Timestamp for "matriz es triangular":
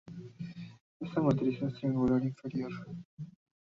1.21-2.23